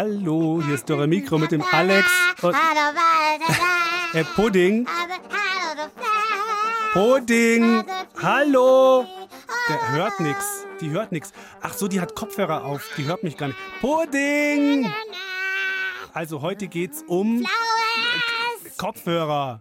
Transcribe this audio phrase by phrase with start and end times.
[0.00, 2.06] Hallo, hier ist Dora Mikro mit dem Alex
[2.40, 2.54] und
[4.12, 4.86] äh, Pudding.
[6.92, 7.84] Pudding.
[8.22, 9.04] Hallo.
[9.68, 10.64] Der hört nix.
[10.80, 11.32] Die hört nix.
[11.62, 12.88] Ach so, die hat Kopfhörer auf.
[12.96, 13.58] Die hört mich gar nicht.
[13.80, 14.88] Pudding.
[16.14, 17.44] Also heute geht's um
[18.76, 19.60] Kopfhörer.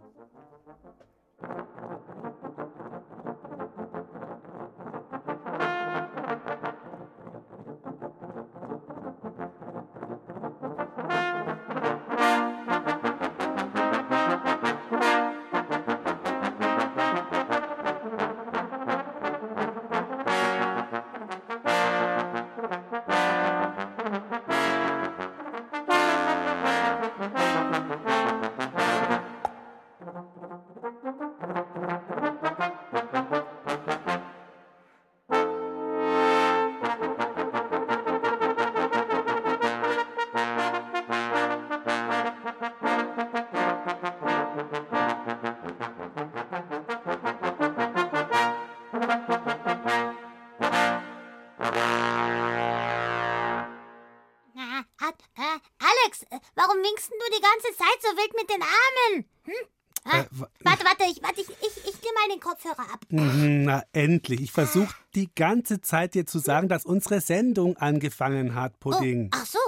[64.17, 64.41] Endlich.
[64.41, 69.25] Ich versuche die ganze Zeit dir zu sagen, dass unsere Sendung angefangen hat, Pudding.
[69.33, 69.59] Oh, ach so.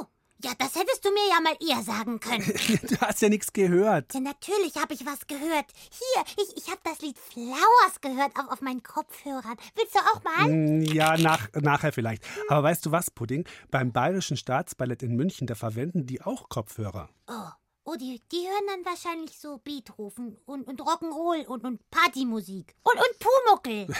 [0.41, 2.45] Ja, das hättest du mir ja mal eher sagen können.
[2.89, 4.13] Du hast ja nichts gehört.
[4.13, 5.65] Ja, natürlich habe ich was gehört.
[5.91, 9.57] Hier, ich, ich habe das Lied Flowers gehört auf, auf meinen Kopfhörern.
[9.75, 10.47] Willst du auch mal?
[10.47, 12.23] Mm, Ja, nach, nachher vielleicht.
[12.47, 13.45] Aber weißt du was, Pudding?
[13.69, 17.09] Beim Bayerischen Staatsballett in München, da verwenden die auch Kopfhörer.
[17.27, 17.49] Oh,
[17.89, 22.75] oh die, die hören dann wahrscheinlich so Beethoven und, und Rock'n'Roll und, und Partymusik.
[22.83, 23.95] Und, und Pumuckel.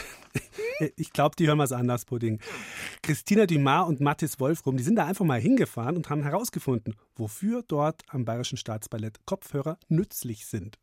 [0.78, 2.40] Äh, Ich glaube, die hören was anders, Pudding.
[3.02, 7.62] Christina Dumas und Mathis Wolfrum, die sind da einfach mal hingefahren und haben herausgefunden, wofür
[7.66, 10.78] dort am Bayerischen Staatsballett Kopfhörer nützlich sind.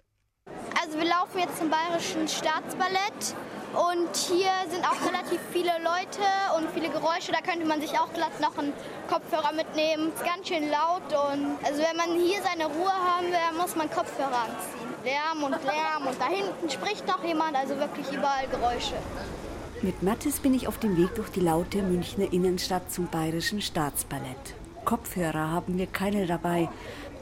[0.81, 3.35] Also wir laufen jetzt zum Bayerischen Staatsballett
[3.73, 6.23] und hier sind auch relativ viele Leute
[6.57, 7.31] und viele Geräusche.
[7.31, 8.73] Da könnte man sich auch glatt noch einen
[9.09, 10.11] Kopfhörer mitnehmen.
[10.13, 13.89] Ist ganz schön laut und also wenn man hier seine Ruhe haben will, muss man
[13.89, 14.88] Kopfhörer anziehen.
[15.03, 18.95] Lärm und Lärm und da hinten spricht noch jemand, also wirklich überall Geräusche.
[19.81, 24.55] Mit Mathis bin ich auf dem Weg durch die laute Münchner Innenstadt zum Bayerischen Staatsballett.
[24.85, 26.69] Kopfhörer haben wir keine dabei.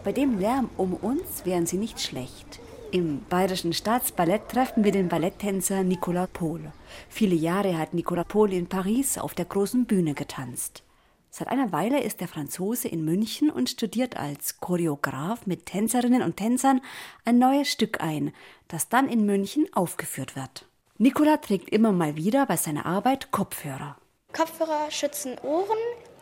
[0.03, 2.59] Bei dem Lärm um uns wären sie nicht schlecht.
[2.95, 6.71] Im Bayerischen Staatsballett treffen wir den Balletttänzer Nicolas Pohl.
[7.09, 10.81] Viele Jahre hat Nicolas Pohl in Paris auf der großen Bühne getanzt.
[11.29, 16.37] Seit einer Weile ist der Franzose in München und studiert als Choreograf mit Tänzerinnen und
[16.37, 16.79] Tänzern
[17.25, 18.31] ein neues Stück ein,
[18.69, 20.65] das dann in München aufgeführt wird.
[20.97, 23.97] Nicola trägt immer mal wieder bei seiner Arbeit Kopfhörer.
[24.31, 25.77] Kopfhörer schützen Ohren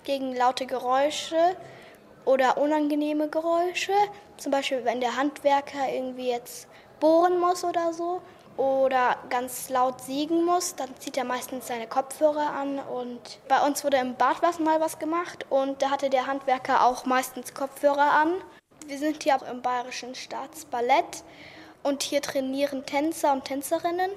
[0.06, 1.56] gegen laute Geräusche
[2.26, 3.94] oder unangenehme Geräusche.
[4.38, 6.68] Zum Beispiel, wenn der Handwerker irgendwie jetzt
[7.00, 8.22] bohren muss oder so
[8.56, 12.80] oder ganz laut siegen muss, dann zieht er meistens seine Kopfhörer an.
[12.80, 16.86] Und bei uns wurde im Bad was mal was gemacht und da hatte der Handwerker
[16.86, 18.34] auch meistens Kopfhörer an.
[18.86, 21.24] Wir sind hier auch im Bayerischen Staatsballett
[21.84, 24.12] und hier trainieren Tänzer und Tänzerinnen.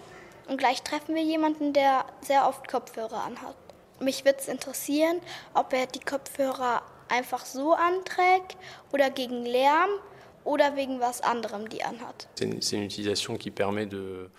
[0.48, 3.56] Und gleich treffen wir jemanden, der sehr oft Kopfhörer anhat.
[3.98, 5.20] Mich würde es interessieren,
[5.54, 8.56] ob er die Kopfhörer einfach so anträgt
[8.92, 9.90] oder gegen Lärm
[10.46, 12.28] oder wegen was anderem die anhat.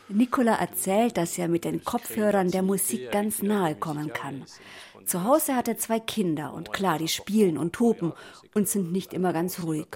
[0.08, 4.46] Nicola erzählt, dass er mit den Kopfhörern der Musik ganz nahe kommen kann.
[5.08, 8.12] Zu Hause hat er zwei Kinder und klar, die spielen und toben
[8.54, 9.88] und sind nicht immer ganz ruhig.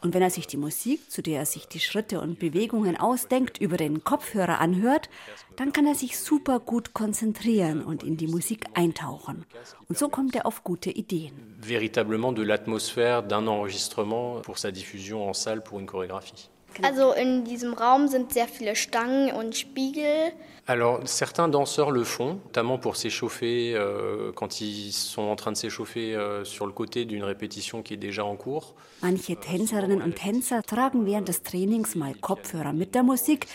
[0.00, 3.58] Und wenn er sich die Musik, zu der er sich die Schritte und Bewegungen ausdenkt,
[3.58, 5.08] über den Kopfhörer anhört,
[5.56, 9.46] dann kann er sich super gut konzentrieren und in die Musik eintauchen.
[9.88, 11.56] Und so kommt er auf gute Ideen.
[11.60, 16.50] véritablement de l'atmosphère d'un enregistrement pour sa diffusion en salle pour une chorégraphie.
[16.82, 20.32] Also in diesem Raum sind sehr viele Stangen und Spiegel.
[20.66, 25.56] Alors, certains danseurs le font, notamment pour s'échauffer euh, quand ils sont en train de
[25.56, 28.74] s'échauffer euh, sur le côté d'une répétition qui est déjà en cours.
[29.02, 33.46] Manche Tänzerinnen und Tänzer tragen während des Trainings mal Kopfhörer mit der Musik,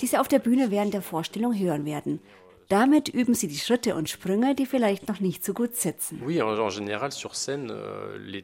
[0.00, 2.20] die sie auf der Bühne während der Vorstellung hören werden.
[2.72, 6.22] Damit üben sie die Schritte und Sprünge, die vielleicht noch nicht so gut sitzen.
[6.22, 6.56] Euh,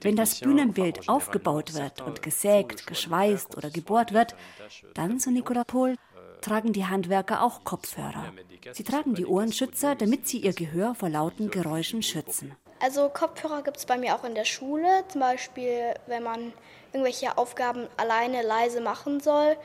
[0.03, 4.35] Wenn das Bühnenbild aufgebaut wird und gesägt, geschweißt oder gebohrt wird,
[4.93, 5.97] dann, so Nicola Pohl,
[6.43, 8.35] tragen die Handwerker auch Kopfhörer.
[8.73, 12.55] Sie tragen die Ohrenschützer, damit sie ihr Gehör vor lauten Geräuschen schützen.
[12.81, 15.05] Also Kopfhörer gibt es bei mir auch in der Schule.
[15.09, 16.53] Zum Beispiel, wenn man
[16.93, 19.57] irgendwelche Aufgaben alleine leise machen soll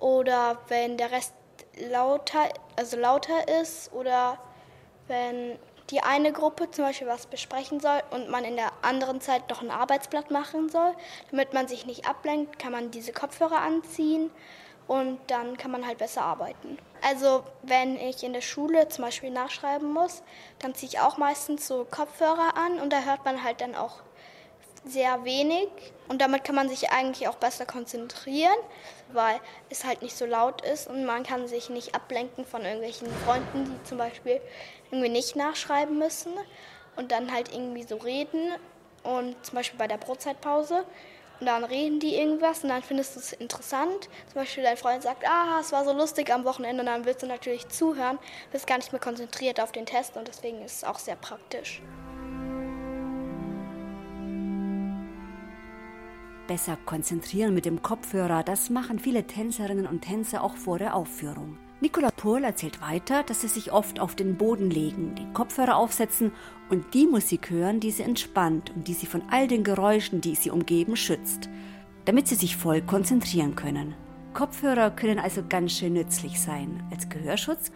[0.00, 1.34] oder wenn der Rest
[1.76, 4.38] lauter, also lauter ist oder
[5.08, 5.58] wenn
[5.90, 9.62] die eine Gruppe zum Beispiel was besprechen soll und man in der anderen Zeit noch
[9.62, 10.94] ein Arbeitsblatt machen soll.
[11.30, 14.30] Damit man sich nicht ablenkt, kann man diese Kopfhörer anziehen
[14.88, 16.78] und dann kann man halt besser arbeiten.
[17.02, 20.22] Also wenn ich in der Schule zum Beispiel nachschreiben muss,
[20.58, 24.02] dann ziehe ich auch meistens so Kopfhörer an und da hört man halt dann auch
[24.84, 25.68] sehr wenig
[26.08, 28.56] und damit kann man sich eigentlich auch besser konzentrieren,
[29.12, 33.08] weil es halt nicht so laut ist und man kann sich nicht ablenken von irgendwelchen
[33.24, 34.40] Freunden, die zum Beispiel
[34.90, 36.32] irgendwie nicht nachschreiben müssen
[36.96, 38.52] und dann halt irgendwie so reden
[39.02, 40.84] und zum Beispiel bei der Brotzeitpause
[41.38, 44.08] und dann reden die irgendwas und dann findest du es interessant.
[44.32, 47.22] Zum Beispiel dein Freund sagt, ah, es war so lustig am Wochenende und dann willst
[47.22, 48.18] du natürlich zuhören,
[48.52, 51.82] bist gar nicht mehr konzentriert auf den Test und deswegen ist es auch sehr praktisch.
[56.46, 61.58] Besser konzentrieren mit dem Kopfhörer, das machen viele Tänzerinnen und Tänzer auch vor der Aufführung.
[61.80, 66.32] Nicola Pohl erzählt weiter, dass sie sich oft auf den Boden legen, die Kopfhörer aufsetzen
[66.70, 70.34] und die Musik hören, die sie entspannt und die sie von all den Geräuschen, die
[70.34, 71.50] sie umgeben, schützt,
[72.06, 73.94] damit sie sich voll konzentrieren können.
[74.32, 77.70] Kopfhörer können also ganz schön nützlich sein, als Gehörschutz,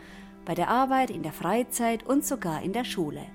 [0.45, 3.27] bei der Arbeit, in der Freizeit und sogar in der Schule.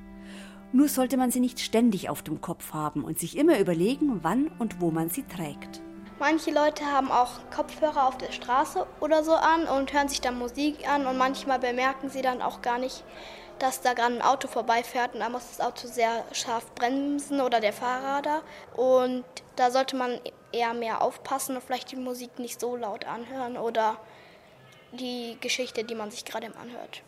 [0.75, 4.51] Nur sollte man sie nicht ständig auf dem Kopf haben und sich immer überlegen, wann
[4.59, 5.81] und wo man sie trägt.
[6.19, 10.37] Manche Leute haben auch Kopfhörer auf der Straße oder so an und hören sich dann
[10.37, 13.05] Musik an und manchmal bemerken sie dann auch gar nicht,
[13.57, 17.61] dass da gerade ein Auto vorbeifährt und da muss das Auto sehr scharf bremsen oder
[17.61, 18.41] der Fahrer da.
[18.75, 19.23] Und
[19.55, 20.19] da sollte man
[20.51, 23.95] eher mehr aufpassen und vielleicht die Musik nicht so laut anhören oder
[24.91, 27.01] die Geschichte, die man sich gerade anhört.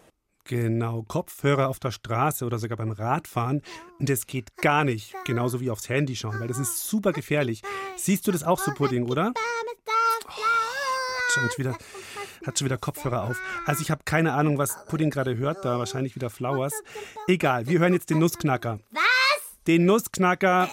[0.48, 3.62] Genau, Kopfhörer auf der Straße oder sogar beim Radfahren,
[4.00, 5.14] das geht gar nicht.
[5.26, 7.64] Genauso wie aufs Handy schauen, weil das ist super gefährlich.
[7.98, 9.34] Siehst du das auch so, Pudding, oder?
[9.36, 11.78] Oh, hat, schon wieder,
[12.46, 13.42] hat schon wieder Kopfhörer auf.
[13.66, 16.74] Also ich habe keine Ahnung, was Pudding gerade hört, da wahrscheinlich wieder Flowers.
[17.28, 18.80] Egal, wir hören jetzt den Nussknacker.
[18.92, 19.04] Was?
[19.68, 20.70] Den Nussknacker.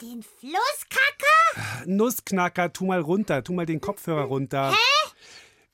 [0.00, 1.86] Den Flusskacker?
[1.86, 4.72] Nussknacker, tu mal runter, tu mal den Kopfhörer runter.
[4.72, 5.01] Hä?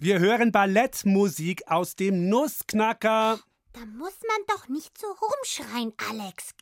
[0.00, 3.40] Wir hören Ballettmusik aus dem Nussknacker.
[3.72, 6.54] Da muss man doch nicht so rumschreien, Alex.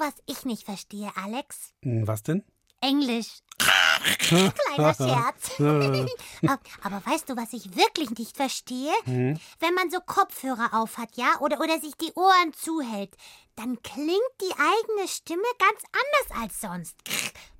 [0.00, 1.72] Was ich nicht verstehe, Alex?
[1.82, 2.42] Hm, Was denn?
[2.80, 3.40] Englisch.
[4.18, 5.58] Kleiner Scherz.
[6.82, 8.92] Aber weißt du, was ich wirklich nicht verstehe?
[9.04, 13.16] Wenn man so Kopfhörer aufhat, ja, oder, oder sich die Ohren zuhält,
[13.56, 16.96] dann klingt die eigene Stimme ganz anders als sonst.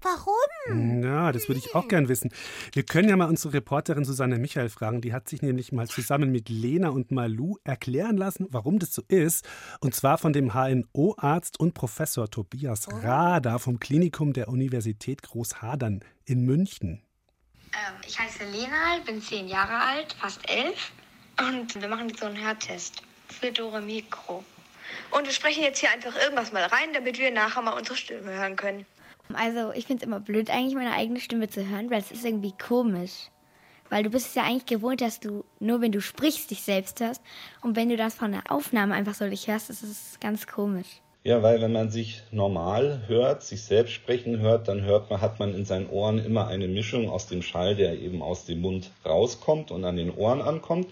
[0.00, 1.02] Warum?
[1.02, 2.30] Ja, das würde ich auch gern wissen.
[2.72, 5.02] Wir können ja mal unsere Reporterin Susanne Michael fragen.
[5.02, 9.02] Die hat sich nämlich mal zusammen mit Lena und Malu erklären lassen, warum das so
[9.08, 9.46] ist.
[9.80, 16.44] Und zwar von dem HNO-Arzt und Professor Tobias Rader vom Klinikum der Universität Großhadern in
[16.44, 17.02] München.
[17.72, 20.92] Ähm, ich heiße Lena, bin zehn Jahre alt, fast elf.
[21.38, 24.44] Und wir machen jetzt so einen Hörtest für Dore Mikro.
[25.10, 28.32] Und wir sprechen jetzt hier einfach irgendwas mal rein, damit wir nachher mal unsere Stimme
[28.32, 28.86] hören können.
[29.32, 32.24] Also ich finde es immer blöd, eigentlich meine eigene Stimme zu hören, weil es ist
[32.24, 33.30] irgendwie komisch.
[33.88, 37.00] Weil du bist es ja eigentlich gewohnt, dass du nur wenn du sprichst, dich selbst
[37.00, 37.22] hörst.
[37.60, 41.00] Und wenn du das von der Aufnahme einfach so dich hörst, das ist ganz komisch.
[41.22, 45.38] Ja, weil wenn man sich normal hört, sich selbst sprechen hört, dann hört man, hat
[45.38, 48.90] man in seinen Ohren immer eine Mischung aus dem Schall, der eben aus dem Mund
[49.04, 50.86] rauskommt und an den Ohren ankommt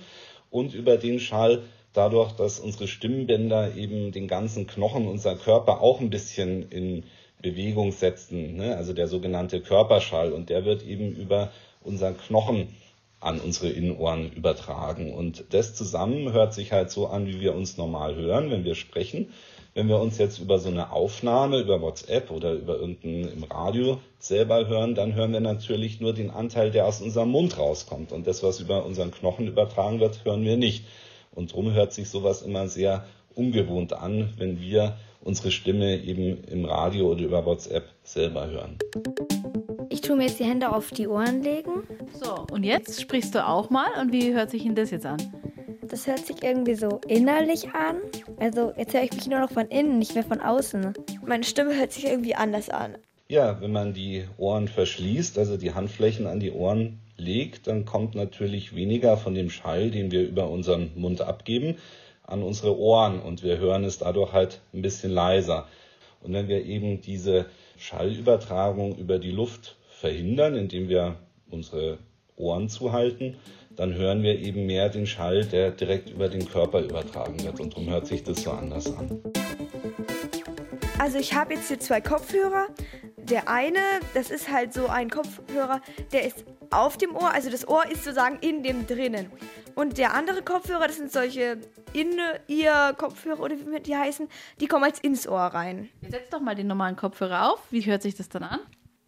[0.51, 1.63] und über den Schall
[1.95, 7.05] dadurch, dass unsere Stimmbänder eben den ganzen Knochen unserer Körper auch ein bisschen in
[7.41, 8.77] Bewegung setzen, ne?
[8.77, 12.69] also der sogenannte Körperschall und der wird eben über unseren Knochen
[13.21, 17.79] an unsere Innenohren übertragen und das zusammen hört sich halt so an, wie wir uns
[17.79, 19.33] normal hören, wenn wir sprechen.
[19.79, 24.01] Wenn wir uns jetzt über so eine Aufnahme, über WhatsApp oder über irgendein im Radio
[24.19, 28.11] selber hören, dann hören wir natürlich nur den Anteil, der aus unserem Mund rauskommt.
[28.11, 30.85] Und das, was über unseren Knochen übertragen wird, hören wir nicht.
[31.31, 33.05] Und darum hört sich sowas immer sehr
[33.37, 38.79] ungewohnt an, wenn wir unsere Stimme eben im Radio oder über WhatsApp selber hören.
[39.91, 41.85] Ich tue mir jetzt die Hände auf die Ohren legen.
[42.21, 43.91] So, und jetzt sprichst du auch mal.
[44.03, 45.19] Und wie hört sich denn das jetzt an?
[45.89, 47.97] Das hört sich irgendwie so innerlich an.
[48.39, 50.93] Also jetzt höre ich mich nur noch von innen, nicht mehr von außen.
[51.25, 52.99] Meine Stimme hört sich irgendwie anders an.
[53.29, 58.15] Ja, wenn man die Ohren verschließt, also die Handflächen an die Ohren legt, dann kommt
[58.15, 61.77] natürlich weniger von dem Schall, den wir über unseren Mund abgeben,
[62.23, 65.67] an unsere Ohren und wir hören es dadurch halt ein bisschen leiser.
[66.23, 67.47] Und wenn wir eben diese
[67.79, 71.17] Schallübertragung über die Luft verhindern, indem wir
[71.51, 71.99] unsere
[72.37, 73.37] Ohren zuhalten,
[73.79, 77.61] dann hören wir eben mehr den Schall, der direkt über den Körper übertragen wird.
[77.61, 79.23] Und darum hört sich das so anders an.
[80.99, 82.67] Also ich habe jetzt hier zwei Kopfhörer.
[83.17, 83.79] Der eine,
[84.15, 85.81] das ist halt so ein Kopfhörer,
[86.13, 89.31] der ist auf dem Ohr, also das Ohr ist sozusagen in dem drinnen.
[89.75, 91.59] Und der andere Kopfhörer, das sind solche
[91.93, 94.29] In-Ear-Kopfhörer oder wie die heißen,
[94.61, 95.89] die kommen als ins Ohr rein.
[96.01, 97.61] Jetzt setz doch mal den normalen Kopfhörer auf.
[97.71, 98.61] Wie hört sich das dann an?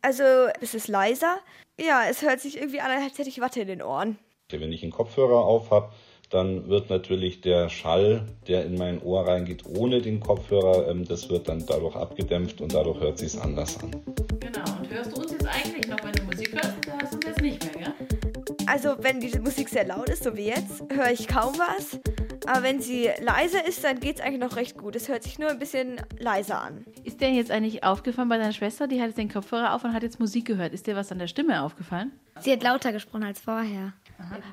[0.02, 0.22] Also
[0.60, 1.38] es ist leiser.
[1.80, 4.18] Ja, es hört sich irgendwie an, als hätte ich Watte in den Ohren.
[4.58, 5.90] Wenn ich einen Kopfhörer auf habe,
[6.30, 11.28] dann wird natürlich der Schall, der in mein Ohr reingeht, ohne den Kopfhörer, ähm, das
[11.28, 13.90] wird dann dadurch abgedämpft und dadurch hört sich anders an.
[14.38, 16.72] Genau, und hörst du uns jetzt eigentlich noch, wenn du Musik hörst?
[16.86, 17.94] Da hast du uns jetzt nicht mehr, gell?
[18.66, 21.98] Also wenn die Musik sehr laut ist, so wie jetzt, höre ich kaum was.
[22.46, 24.96] Aber wenn sie leiser ist, dann geht es eigentlich noch recht gut.
[24.96, 26.84] Es hört sich nur ein bisschen leiser an.
[27.04, 28.86] Ist dir jetzt eigentlich aufgefallen bei deiner Schwester?
[28.86, 30.72] Die hat jetzt den Kopfhörer auf und hat jetzt Musik gehört.
[30.72, 32.12] Ist dir was an der Stimme aufgefallen?
[32.40, 33.92] Sie hat lauter gesprochen als vorher.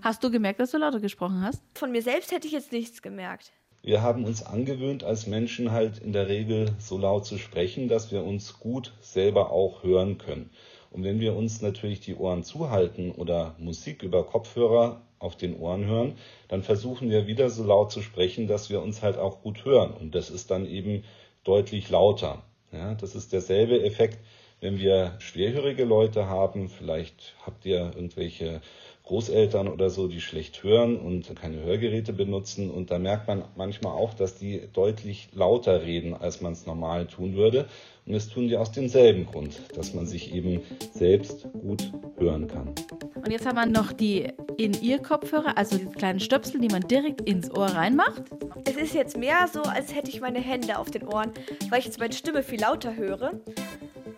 [0.01, 1.61] Hast du gemerkt, dass du lauter gesprochen hast?
[1.75, 3.51] Von mir selbst hätte ich jetzt nichts gemerkt.
[3.83, 8.11] Wir haben uns angewöhnt, als Menschen halt in der Regel so laut zu sprechen, dass
[8.11, 10.49] wir uns gut selber auch hören können.
[10.91, 15.85] Und wenn wir uns natürlich die Ohren zuhalten oder Musik über Kopfhörer auf den Ohren
[15.85, 16.15] hören,
[16.47, 19.93] dann versuchen wir wieder so laut zu sprechen, dass wir uns halt auch gut hören.
[19.93, 21.03] Und das ist dann eben
[21.43, 22.43] deutlich lauter.
[22.71, 24.19] Ja, das ist derselbe Effekt,
[24.59, 26.67] wenn wir schwerhörige Leute haben.
[26.67, 28.61] Vielleicht habt ihr irgendwelche
[29.07, 32.69] Großeltern oder so, die schlecht hören und keine Hörgeräte benutzen.
[32.69, 37.07] Und da merkt man manchmal auch, dass die deutlich lauter reden, als man es normal
[37.07, 37.67] tun würde.
[38.05, 40.61] Und das tun die aus demselben Grund, dass man sich eben
[40.93, 42.73] selbst gut hören kann.
[43.15, 47.49] Und jetzt haben wir noch die In-Ear-Kopfhörer, also die kleinen Stöpsel, die man direkt ins
[47.49, 48.23] Ohr reinmacht.
[48.65, 51.31] Es ist jetzt mehr so, als hätte ich meine Hände auf den Ohren,
[51.69, 53.31] weil ich jetzt meine Stimme viel lauter höre.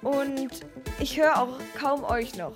[0.01, 0.49] Und
[0.99, 2.53] ich höre auch kaum euch noch.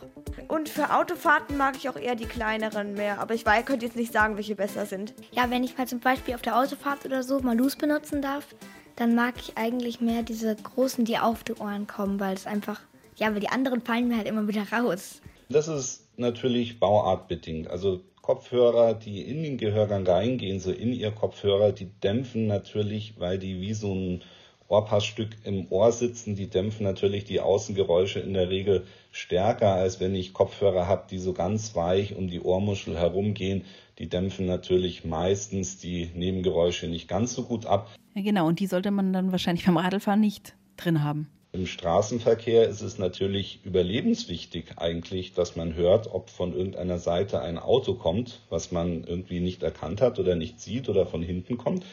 [0.48, 3.20] Und für Autofahrten mag ich auch eher die kleineren mehr.
[3.20, 5.14] Aber ich weiß, könnte jetzt nicht sagen, welche besser sind.
[5.32, 8.48] Ja, wenn ich mal zum Beispiel auf der Autofahrt oder so Malus benutzen darf,
[8.96, 12.80] dann mag ich eigentlich mehr diese großen, die auf die Ohren kommen, weil es einfach,
[13.16, 15.22] ja, weil die anderen fallen mir halt immer wieder raus.
[15.50, 17.68] Das ist natürlich bauartbedingt.
[17.68, 23.38] Also Kopfhörer, die in den Gehörgang reingehen, so in ihr Kopfhörer, die dämpfen natürlich, weil
[23.38, 24.24] die wie so ein
[24.68, 30.16] Ohrpassstück im Ohr sitzen, die dämpfen natürlich die Außengeräusche in der Regel stärker, als wenn
[30.16, 33.66] ich Kopfhörer habe, die so ganz weich um die Ohrmuschel herumgehen.
[34.00, 37.92] Die dämpfen natürlich meistens die Nebengeräusche nicht ganz so gut ab.
[38.16, 41.28] Ja, genau, und die sollte man dann wahrscheinlich beim Radlfahren nicht drin haben.
[41.52, 47.60] Im Straßenverkehr ist es natürlich überlebenswichtig eigentlich, dass man hört, ob von irgendeiner Seite ein
[47.60, 51.86] Auto kommt, was man irgendwie nicht erkannt hat oder nicht sieht oder von hinten kommt.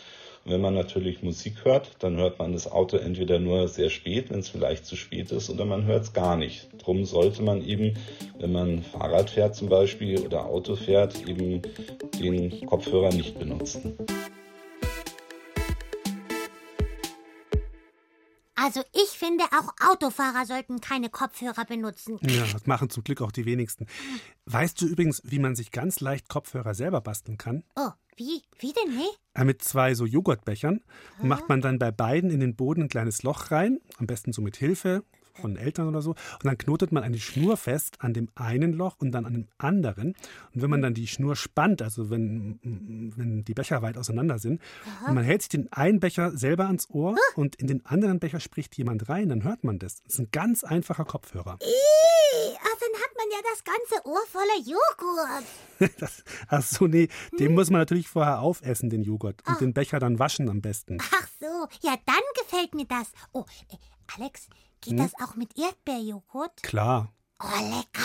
[0.51, 4.41] Wenn man natürlich Musik hört, dann hört man das Auto entweder nur sehr spät, wenn
[4.41, 6.69] es vielleicht zu spät ist, oder man hört es gar nicht.
[6.79, 7.95] Drum sollte man eben,
[8.41, 11.63] wenn man Fahrrad fährt zum Beispiel oder Auto fährt, eben
[12.21, 13.97] den Kopfhörer nicht benutzen.
[18.63, 22.19] Also ich finde, auch Autofahrer sollten keine Kopfhörer benutzen.
[22.21, 23.87] Ja, das machen zum Glück auch die wenigsten.
[24.45, 27.65] Weißt du übrigens, wie man sich ganz leicht Kopfhörer selber basteln kann?
[27.75, 28.43] Oh, wie?
[28.59, 29.07] Wie denn, ne?
[29.35, 30.83] Ja, mit zwei so Joghurtbechern
[31.23, 34.43] macht man dann bei beiden in den Boden ein kleines Loch rein, am besten so
[34.43, 36.11] mit Hilfe von Eltern oder so.
[36.11, 39.49] Und dann knotet man eine Schnur fest an dem einen Loch und dann an dem
[39.59, 40.15] anderen.
[40.55, 44.61] Und wenn man dann die Schnur spannt, also wenn, wenn die Becher weit auseinander sind,
[45.07, 48.41] und man hält sich den einen Becher selber ans Ohr und in den anderen Becher
[48.41, 50.03] spricht jemand rein, dann hört man das.
[50.03, 51.59] Das ist ein ganz einfacher Kopfhörer.
[51.61, 55.45] Ih, ach, dann hat man ja das ganze Ohr voller Joghurt.
[55.99, 57.09] Das, ach so, nee,
[57.39, 59.43] den muss man natürlich vorher aufessen, den Joghurt.
[59.47, 60.99] Und den Becher dann waschen am besten.
[61.01, 61.47] Ach so,
[61.81, 63.13] ja, dann gefällt mir das.
[63.33, 63.77] Oh, äh,
[64.19, 64.49] Alex,
[64.81, 66.63] geht das auch mit Erdbeerjoghurt?
[66.63, 67.13] Klar.
[67.43, 68.01] Oh, lecker.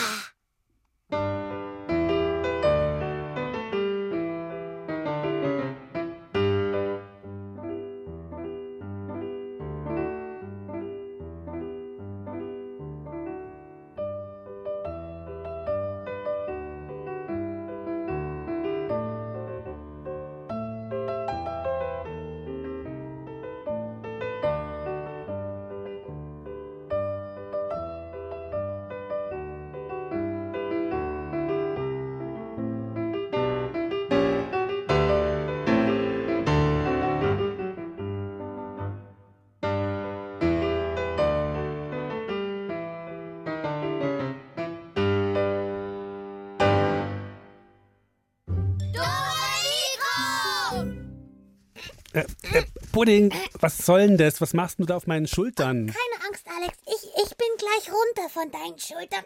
[52.96, 54.40] Pudding, was soll denn das?
[54.40, 55.88] Was machst du da auf meinen Schultern?
[55.92, 56.78] Keine Angst, Alex.
[56.86, 59.22] Ich, ich bin gleich runter von deinen Schultern.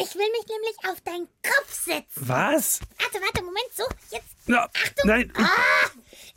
[0.00, 2.28] Ich will mich nämlich auf deinen Kopf setzen.
[2.28, 2.78] Was?
[3.00, 3.82] Warte, warte, Moment, so,
[4.12, 4.28] jetzt.
[4.46, 5.04] Ja, Achtung.
[5.04, 5.32] nein.
[5.36, 5.42] Ah,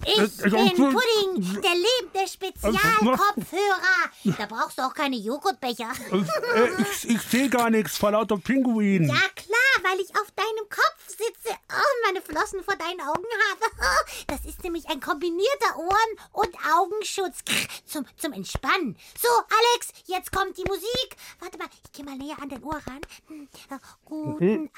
[0.05, 4.35] ich Äh, bin äh, Pudding, der lebende Spezialkopfhörer.
[4.37, 5.91] Da brauchst du auch keine Joghurtbecher.
[6.11, 9.03] Äh, ich ich sehe gar nichts vor lauter Pinguin.
[9.07, 13.65] Ja, klar, weil ich auf deinem Kopf sitze und meine Flossen vor deinen Augen habe.
[14.27, 17.39] Das ist nämlich ein kombinierter Ohren- und Augenschutz
[17.85, 18.97] zum, zum Entspannen.
[19.19, 21.15] So, Alex, jetzt kommt die Musik.
[21.39, 23.01] Warte mal, ich gehe mal näher an dein Ohr ran.
[23.27, 24.69] Hm, äh, Guten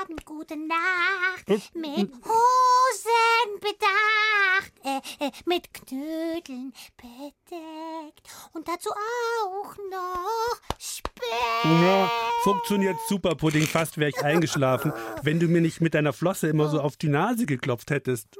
[0.00, 10.60] Abend, gute Nacht, mit Hosen bedacht, äh, äh, mit Knödeln bedeckt und dazu auch noch
[10.78, 11.64] Speck.
[11.64, 12.10] Ja,
[12.42, 13.68] funktioniert super, Pudding.
[13.68, 14.92] Fast wäre ich eingeschlafen,
[15.22, 18.36] wenn du mir nicht mit deiner Flosse immer so auf die Nase geklopft hättest.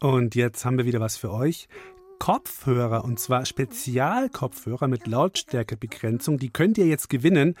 [0.00, 1.68] Und jetzt haben wir wieder was für euch.
[2.18, 6.38] Kopfhörer und zwar Spezialkopfhörer mit Lautstärkebegrenzung.
[6.38, 7.56] Die könnt ihr jetzt gewinnen.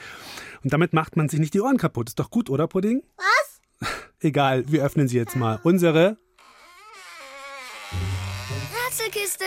[0.62, 2.08] Und damit macht man sich nicht die Ohren kaputt.
[2.08, 3.02] Ist doch gut, oder, Pudding?
[3.16, 3.90] Was?
[4.20, 5.60] Egal, wir öffnen sie jetzt mal.
[5.62, 6.18] Unsere
[8.86, 9.44] Ratzelkiste!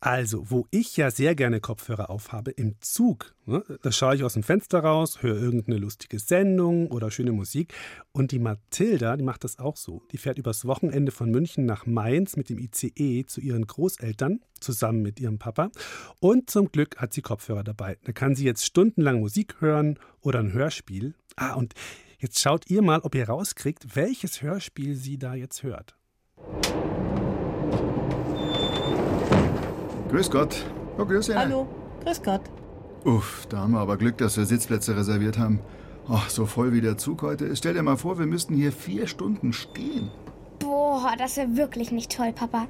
[0.00, 4.34] Also, wo ich ja sehr gerne Kopfhörer aufhabe, im Zug, ne, da schaue ich aus
[4.34, 7.72] dem Fenster raus, höre irgendeine lustige Sendung oder schöne Musik.
[8.12, 10.02] Und die Mathilda, die macht das auch so.
[10.12, 15.00] Die fährt übers Wochenende von München nach Mainz mit dem ICE zu ihren Großeltern, zusammen
[15.00, 15.70] mit ihrem Papa.
[16.20, 17.96] Und zum Glück hat sie Kopfhörer dabei.
[18.04, 21.14] Da kann sie jetzt stundenlang Musik hören oder ein Hörspiel.
[21.36, 21.72] Ah, und
[22.18, 25.96] jetzt schaut ihr mal, ob ihr rauskriegt, welches Hörspiel sie da jetzt hört.
[30.08, 30.64] Grüß Gott.
[30.98, 31.36] Oh, grüß ja.
[31.36, 31.66] Hallo,
[32.04, 32.42] grüß Gott.
[33.04, 35.60] Uff, da haben wir aber Glück, dass wir Sitzplätze reserviert haben.
[36.08, 37.58] Ach, so voll wie der Zug heute ist.
[37.58, 40.10] Stell dir mal vor, wir müssten hier vier Stunden stehen.
[40.60, 42.68] Boah, das wäre wirklich nicht toll, Papa.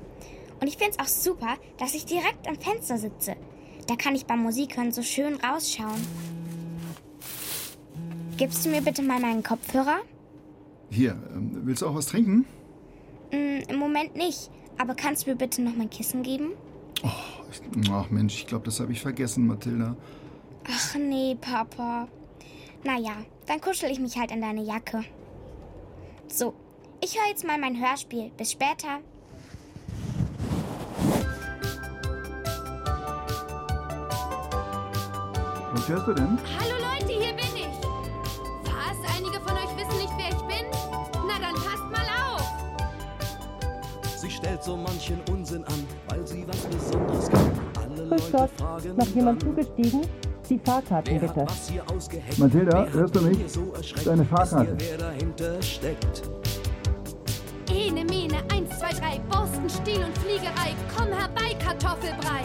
[0.61, 3.37] Und ich find's auch super, dass ich direkt am Fenster sitze.
[3.87, 6.01] Da kann ich beim Musik hören so schön rausschauen.
[8.39, 9.99] Gibst du mir bitte mal meinen Kopfhörer?
[10.91, 12.47] Hier, ähm, willst du auch was trinken?
[13.31, 14.51] Hm, Im Moment nicht.
[14.79, 16.53] Aber kannst du mir bitte noch mein Kissen geben?
[17.03, 19.97] Ach Mensch, ich glaube, das habe ich vergessen, Mathilda.
[20.69, 22.09] Ach nee, Papa.
[22.85, 23.13] Naja,
[23.47, 25.05] dann kuschel ich mich halt in deine Jacke.
[26.29, 26.55] So,
[27.03, 28.31] ich höre jetzt mal mein Hörspiel.
[28.37, 29.01] Bis später.
[35.73, 36.39] Was hörst du denn?
[36.59, 36.86] Hallo
[44.47, 47.51] stellt so manchen Unsinn an, weil sie was Besonderes kann.
[47.81, 48.51] Alle Grüß Leute Gott.
[48.57, 50.01] fragen Noch jemand dann, zugestiegen?
[50.49, 51.47] Die Fahrkarten bitte.
[52.37, 53.39] Mathilda, hörst du mich?
[53.51, 53.73] so?
[54.05, 54.77] Deine Fahrkarte.
[54.79, 56.23] Wisst ihr, wer dahinter steckt?
[57.69, 60.75] Ene, Mene, eins, zwei, drei, Borsten, Stiel und Fliegerei.
[60.97, 62.43] Komm herbei, Kartoffelbrei.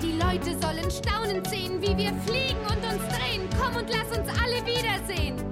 [0.00, 3.42] Die Leute sollen staunend sehen, wie wir fliegen und uns drehen.
[3.60, 5.47] Komm und lass uns alle wiedersehen.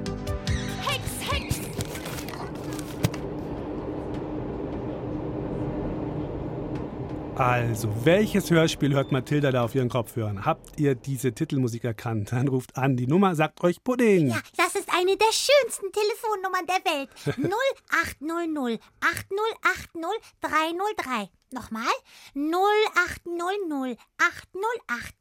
[7.39, 10.47] Also, welches Hörspiel hört Mathilda da auf ihren Kopfhörern?
[10.47, 12.33] Habt ihr diese Titelmusik erkannt?
[12.33, 14.29] Dann ruft an die Nummer, sagt euch Pudding.
[14.29, 17.11] Ja, das ist eine der schönsten Telefonnummern der Welt.
[18.23, 21.29] 0800 8080 303.
[21.53, 21.83] Nochmal.
[22.35, 25.15] 0800 8080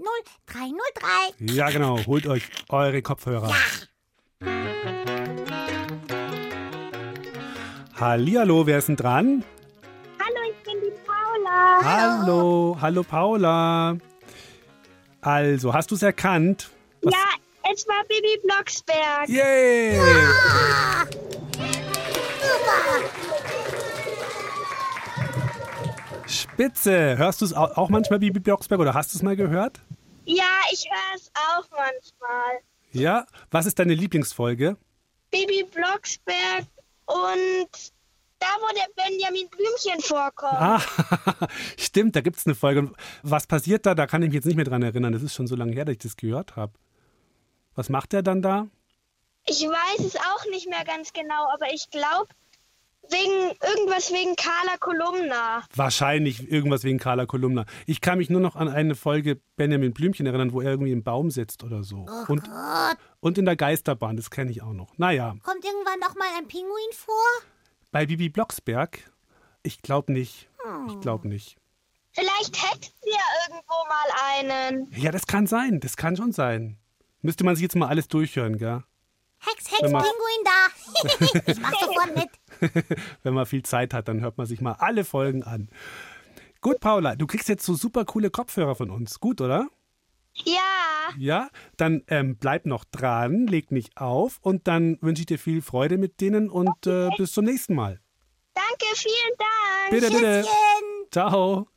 [0.45, 1.54] 303.
[1.54, 1.99] Ja, genau.
[2.06, 3.54] Holt euch eure Kopfhörer.
[7.99, 9.43] Hallihallo, wer ist denn dran?
[11.84, 13.98] Hallo, hallo Paula.
[15.22, 16.70] Also, hast du es erkannt?
[17.02, 19.28] Was- Ja, es war Bibi Blocksberg.
[19.28, 20.00] Yay!
[26.28, 27.18] Spitze.
[27.18, 29.80] Hörst du es au- auch manchmal, Bibi Blocksberg, oder hast du es mal gehört?
[30.26, 32.60] Ja, ich höre es auch manchmal.
[32.92, 33.26] Ja.
[33.52, 34.78] Was ist deine Lieblingsfolge?
[35.32, 36.66] Bibi Blocksberg
[37.06, 37.70] und
[38.39, 40.54] da, wo der Benjamin Blümchen vorkommt.
[40.54, 40.82] Ah,
[41.78, 42.91] stimmt, da gibt es eine Folge.
[43.24, 43.95] Was passiert da?
[43.95, 45.13] Da kann ich mich jetzt nicht mehr dran erinnern.
[45.13, 46.74] Das ist schon so lange her, dass ich das gehört habe.
[47.76, 48.67] Was macht er dann da?
[49.48, 52.28] Ich weiß es auch nicht mehr ganz genau, aber ich glaube,
[53.12, 55.63] wegen irgendwas wegen Carla Kolumna.
[55.76, 57.65] Wahrscheinlich irgendwas wegen Carla Kolumna.
[57.86, 61.04] Ich kann mich nur noch an eine Folge Benjamin Blümchen erinnern, wo er irgendwie im
[61.04, 62.08] Baum sitzt oder so.
[62.10, 62.98] Oh und, Gott.
[63.19, 64.98] und in der Geisterbahn, das kenne ich auch noch.
[64.98, 67.13] Naja, Kommt irgendwann noch mal ein Pinguin vor?
[67.95, 69.10] Bei Bibi Blocksberg,
[69.63, 70.49] ich glaube nicht.
[70.65, 70.89] Hm.
[70.89, 71.55] Ich glaube nicht.
[72.12, 74.91] Vielleicht hätten sie ja irgendwo mal einen.
[74.97, 75.79] Ja, das kann sein.
[75.79, 76.77] Das kann schon sein.
[77.21, 78.84] Müsste man sich jetzt mal alles durchhören, gell?
[79.39, 81.41] Hex, Hex, man- Pinguin da.
[81.53, 82.97] ich mach sofort mit.
[83.23, 85.69] Wenn man viel Zeit hat, dann hört man sich mal alle Folgen an.
[86.60, 89.21] Gut, Paula, du kriegst jetzt so super coole Kopfhörer von uns.
[89.21, 89.69] Gut, oder?
[90.34, 90.94] Ja.
[91.18, 95.62] Ja, dann ähm, bleib noch dran, leg nicht auf und dann wünsche ich dir viel
[95.62, 98.00] Freude mit denen und äh, bis zum nächsten Mal.
[98.54, 99.91] Danke, vielen Dank.
[99.91, 100.46] Bitte, bitte.
[101.12, 101.68] Ciao.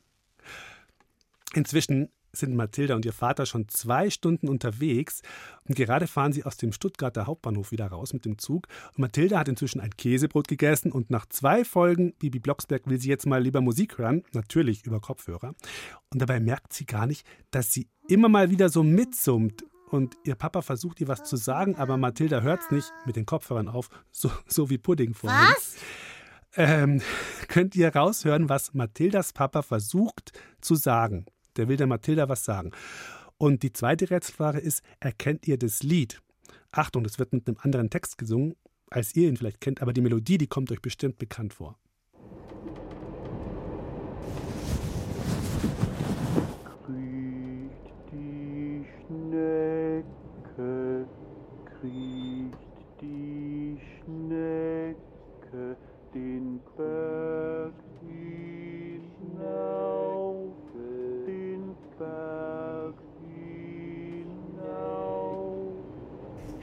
[1.53, 5.21] Inzwischen sind Mathilda und ihr Vater schon zwei Stunden unterwegs
[5.67, 8.67] und gerade fahren sie aus dem Stuttgarter Hauptbahnhof wieder raus mit dem Zug.
[8.89, 13.09] Und Mathilda hat inzwischen ein Käsebrot gegessen und nach zwei Folgen Bibi Blocksberg will sie
[13.09, 15.55] jetzt mal lieber Musik hören, natürlich über Kopfhörer.
[16.11, 19.63] Und dabei merkt sie gar nicht, dass sie immer mal wieder so mitsummt.
[19.89, 23.25] Und ihr Papa versucht ihr was zu sagen, aber Mathilda hört es nicht mit den
[23.25, 25.39] Kopfhörern auf, so, so wie Pudding vorhin.
[25.39, 25.75] Was?
[26.55, 27.01] Ähm,
[27.47, 31.25] könnt ihr raushören, was Mathildas Papa versucht zu sagen.
[31.55, 32.71] Der will der Mathilda was sagen.
[33.37, 36.21] Und die zweite Rätselfrage ist, erkennt ihr das Lied?
[36.71, 38.55] Achtung, das wird mit einem anderen Text gesungen,
[38.91, 41.77] als ihr ihn vielleicht kennt, aber die Melodie, die kommt euch bestimmt bekannt vor.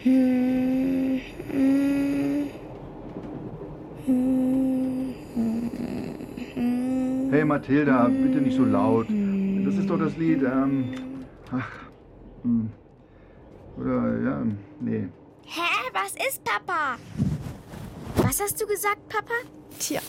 [0.07, 0.15] Hey
[7.45, 9.09] Mathilda, bitte nicht so laut.
[9.09, 10.95] Das ist doch das Lied, ähm.
[11.51, 11.69] Ach.
[12.43, 12.71] Hm.
[13.79, 14.43] Oder, ja,
[14.79, 15.09] nee.
[15.45, 15.91] Hä?
[15.93, 16.99] Was ist Papa?
[18.15, 19.35] Was hast du gesagt, Papa?
[19.81, 20.01] Tja,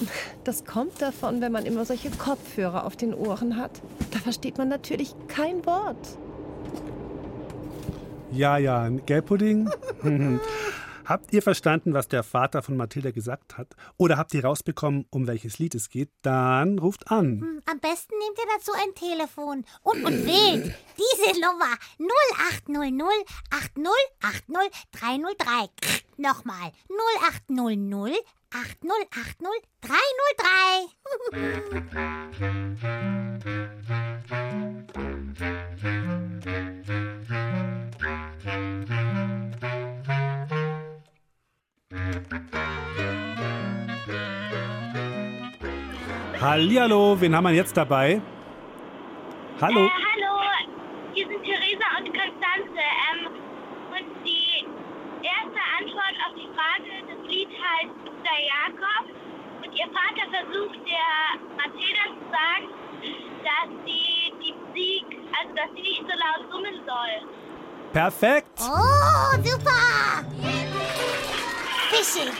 [0.43, 3.81] das kommt davon, wenn man immer solche Kopfhörer auf den Ohren hat.
[4.11, 6.19] Da versteht man natürlich kein Wort.
[8.31, 9.69] Ja, ja, Gelbpudding.
[10.03, 10.39] Mhm.
[11.05, 13.75] habt ihr verstanden, was der Vater von Mathilda gesagt hat?
[13.97, 16.11] Oder habt ihr rausbekommen, um welches Lied es geht?
[16.21, 17.41] Dann ruft an.
[17.41, 20.65] Hm, Am besten nehmt ihr dazu ein Telefon und, und wählt
[20.97, 21.77] diese Nummer
[22.67, 23.09] 0800
[23.49, 25.69] 8080 303.
[26.17, 26.71] Nochmal
[27.47, 28.17] 0800
[28.51, 29.47] 8080
[46.39, 48.21] Hallihallo, wen haben wir jetzt dabei?
[49.59, 49.85] Hallo?
[49.85, 50.39] Äh, hallo,
[51.13, 52.83] hier sind Theresa und Konstanze.
[53.09, 53.27] Ähm,
[53.91, 54.65] und die
[55.23, 59.05] erste Antwort auf die Frage, das Lied heißt Bruder Jakob.
[59.65, 62.67] Und ihr Vater versucht der Mathilda zu sagen,
[63.43, 65.07] dass sie die Musik,
[65.41, 67.15] also dass sie nicht so laut summen soll.
[67.93, 68.59] Perfekt.
[68.59, 70.23] Oh, super!
[71.97, 72.31] Fische!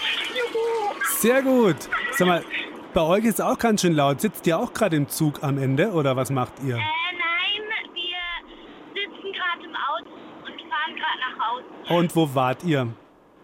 [1.20, 1.78] Sehr gut.
[2.12, 2.44] Sag mal,
[2.94, 4.22] bei euch ist es auch ganz schön laut.
[4.22, 6.76] Sitzt ihr auch gerade im Zug am Ende oder was macht ihr?
[6.76, 10.12] Äh, nein, wir sitzen gerade im Auto
[10.46, 11.66] und fahren gerade nach Hause.
[11.90, 12.88] Und wo wart ihr?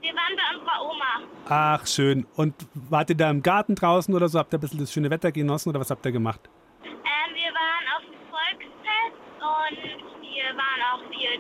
[0.02, 1.28] Wir waren bei unserer Oma.
[1.49, 2.28] Ach, schön.
[2.36, 4.38] Und wart ihr da im Garten draußen oder so?
[4.38, 6.41] Habt ihr ein bisschen das schöne Wetter genossen oder was habt ihr gemacht?
[6.84, 6.91] Ähm,
[7.34, 11.39] wir waren auf dem Volksfest und wir waren auch viel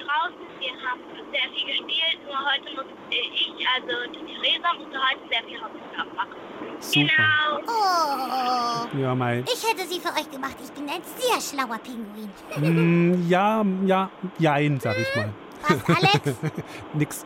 [0.85, 2.19] haben sehr viel gespielt.
[2.25, 6.35] Nur heute musste ich, also die Theresa, musste heute sehr viel Hausaufgaben machen.
[6.79, 7.07] Super.
[7.07, 7.73] Genau.
[8.93, 9.43] Oh, Ja, Mai.
[9.45, 10.55] ich hätte sie für euch gemacht.
[10.63, 13.13] Ich bin ein sehr schlauer Pinguin.
[13.13, 15.29] Mm, ja, ja, jein, sag ich mal.
[15.67, 16.37] Was, Alex?
[16.93, 17.25] Nix.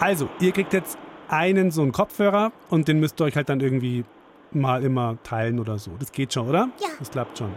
[0.00, 0.98] Also, ihr kriegt jetzt
[1.28, 4.04] einen so einen Kopfhörer und den müsst ihr euch halt dann irgendwie
[4.52, 5.90] mal immer teilen oder so.
[5.98, 6.70] Das geht schon, oder?
[6.80, 6.88] Ja.
[6.98, 7.52] Das klappt schon.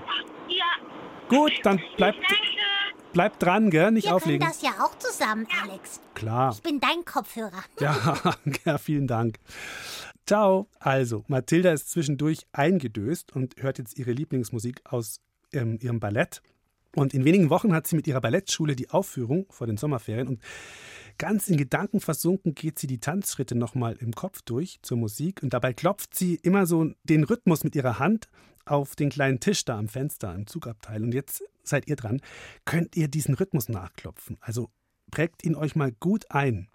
[0.50, 0.66] Ja.
[1.30, 2.18] Gut, dann bleibt,
[3.14, 3.92] bleibt dran, gell?
[3.92, 4.40] Nicht Wir auflegen.
[4.42, 6.00] können das ja auch zusammen, Alex.
[6.14, 6.54] Klar.
[6.54, 7.64] Ich bin dein Kopfhörer.
[7.80, 9.38] Ja, ja, vielen Dank.
[10.26, 10.68] Ciao.
[10.80, 15.20] Also, Mathilda ist zwischendurch eingedöst und hört jetzt ihre Lieblingsmusik aus
[15.52, 16.42] ähm, ihrem Ballett.
[16.96, 20.28] Und in wenigen Wochen hat sie mit ihrer Ballettschule die Aufführung vor den Sommerferien.
[20.28, 20.42] Und
[21.18, 25.54] ganz in Gedanken versunken geht sie die Tanzschritte nochmal im Kopf durch zur Musik und
[25.54, 28.28] dabei klopft sie immer so den Rhythmus mit ihrer Hand
[28.66, 31.04] auf den kleinen Tisch da am Fenster im Zugabteil.
[31.04, 32.22] Und jetzt seid ihr dran.
[32.66, 34.38] Könnt ihr diesen Rhythmus nachklopfen?
[34.42, 34.70] Also
[35.12, 36.68] prägt ihn euch mal gut ein.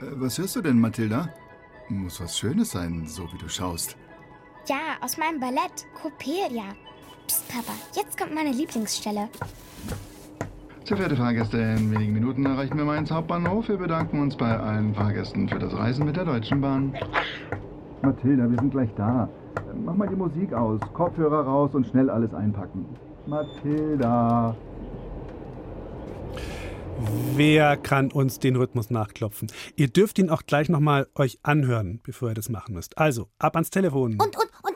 [0.00, 1.32] Äh, Was hörst du denn, Mathilda?
[1.88, 3.96] Muss was Schönes sein, so wie du schaust.
[4.68, 6.74] Ja, aus meinem Ballett, Coppelia.
[7.26, 9.28] Psst, Papa, jetzt kommt meine Lieblingsstelle.
[10.84, 13.68] Sehr verehrte Fahrgäste, in wenigen Minuten erreichen wir Mainz Hauptbahnhof.
[13.68, 16.94] Wir bedanken uns bei allen Fahrgästen für das Reisen mit der Deutschen Bahn.
[18.02, 19.28] Mathilda, wir sind gleich da.
[19.84, 22.86] Mach mal die Musik aus, Kopfhörer raus und schnell alles einpacken.
[23.26, 24.54] Mathilda.
[27.34, 29.48] Wer kann uns den Rhythmus nachklopfen?
[29.74, 32.96] Ihr dürft ihn auch gleich nochmal euch anhören, bevor ihr das machen müsst.
[32.96, 34.12] Also, ab ans Telefon.
[34.12, 34.75] Und, und, und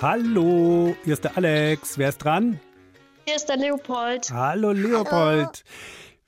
[0.00, 1.98] Hallo, hier ist der Alex.
[1.98, 2.60] Wer ist dran?
[3.26, 4.30] Hier ist der Leopold.
[4.30, 5.64] Hallo Leopold.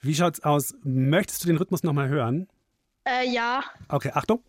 [0.00, 0.74] Wie schaut's aus?
[0.82, 2.48] Möchtest du den Rhythmus nochmal hören?
[3.04, 3.62] Äh, ja.
[3.88, 4.42] Okay, Achtung.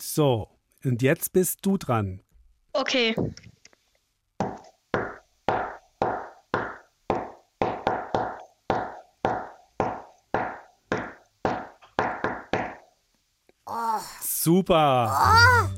[0.00, 0.48] So,
[0.82, 2.22] und jetzt bist du dran.
[2.72, 3.14] Okay.
[14.44, 15.10] Super.
[15.10, 15.68] Oh.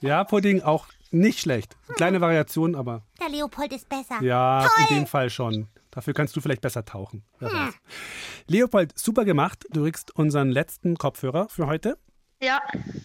[0.00, 1.76] Ja, Pudding auch nicht schlecht.
[1.96, 4.22] Kleine Variation, aber Der Leopold ist besser.
[4.22, 4.86] ja, Toll.
[4.90, 5.66] in dem Fall schon.
[5.90, 7.24] Dafür kannst du vielleicht besser tauchen.
[7.40, 7.74] Hm.
[8.46, 9.64] Leopold, super gemacht.
[9.72, 11.98] Du kriegst unseren letzten Kopfhörer für heute.
[12.40, 12.60] Ja.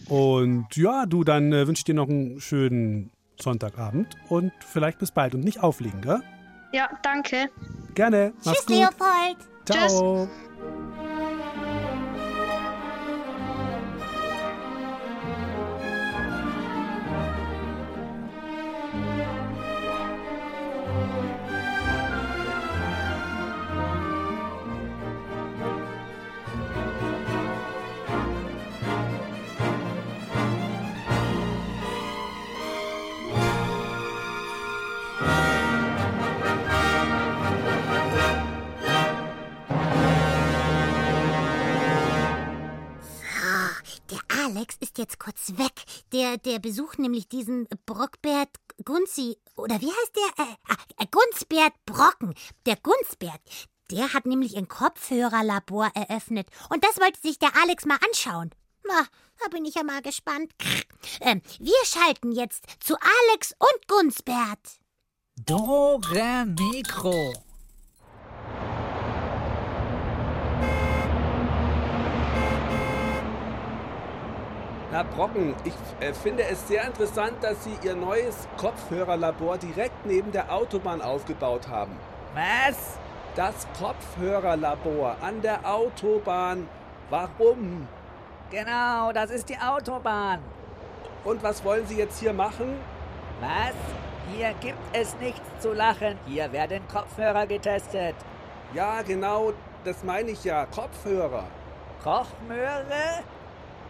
[0.08, 5.10] Und ja, du, dann äh, wünsche ich dir noch einen schönen Sonntagabend und vielleicht bis
[5.10, 6.20] bald und nicht auflegen, gell?
[6.72, 7.50] Ja, danke.
[7.94, 8.32] Gerne.
[8.44, 8.76] Mach's Tschüss, gut.
[8.76, 9.36] Leopold.
[9.64, 10.24] Ciao.
[10.24, 10.49] Ah,
[45.00, 45.72] jetzt kurz weg.
[46.12, 48.50] Der, der besucht nämlich diesen Brockbert
[48.84, 49.36] Gunzi.
[49.56, 50.44] Oder wie heißt der?
[50.44, 52.34] Äh, ah, Gunsbert Brocken.
[52.66, 53.40] Der Gunsbert.
[53.90, 56.46] Der hat nämlich ein Kopfhörerlabor eröffnet.
[56.68, 58.50] Und das wollte sich der Alex mal anschauen.
[58.86, 59.06] Na,
[59.42, 60.52] da bin ich ja mal gespannt.
[61.20, 64.78] Ähm, wir schalten jetzt zu Alex und Gunsbert.
[65.36, 67.49] Dore Mikro.
[74.90, 80.32] Herr Brocken, ich äh, finde es sehr interessant, dass Sie Ihr neues Kopfhörerlabor direkt neben
[80.32, 81.92] der Autobahn aufgebaut haben.
[82.34, 82.98] Was?
[83.36, 86.68] Das Kopfhörerlabor an der Autobahn.
[87.08, 87.86] Warum?
[88.50, 90.40] Genau, das ist die Autobahn.
[91.22, 92.76] Und was wollen Sie jetzt hier machen?
[93.40, 93.74] Was?
[94.34, 96.18] Hier gibt es nichts zu lachen.
[96.26, 98.16] Hier werden Kopfhörer getestet.
[98.74, 99.52] Ja, genau,
[99.84, 100.66] das meine ich ja.
[100.66, 101.44] Kopfhörer.
[102.02, 103.22] Kochmöhre?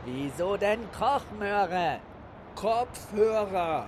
[0.04, 2.00] Wieso denn Kochmöhre?
[2.54, 3.86] Kopfhörer.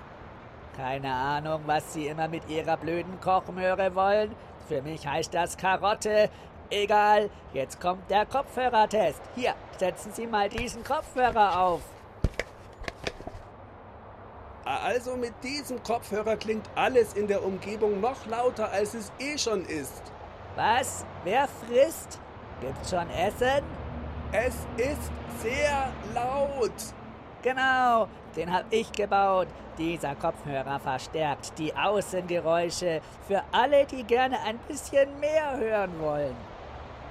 [0.76, 4.34] Keine Ahnung, was Sie immer mit Ihrer blöden Kochmöhre wollen.
[4.68, 6.30] Für mich heißt das Karotte.
[6.70, 9.20] Egal, jetzt kommt der Kopfhörertest.
[9.34, 11.82] Hier, setzen Sie mal diesen Kopfhörer auf.
[14.64, 19.64] Also mit diesem Kopfhörer klingt alles in der Umgebung noch lauter, als es eh schon
[19.66, 20.02] ist.
[20.56, 21.04] Was?
[21.24, 22.20] Wer frisst?
[22.60, 23.64] Gibt's schon Essen?
[24.32, 25.10] Es ist
[25.42, 26.72] sehr laut.
[27.42, 29.48] Genau, den hab ich gebaut.
[29.76, 36.34] Dieser Kopfhörer verstärkt die Außengeräusche für alle, die gerne ein bisschen mehr hören wollen.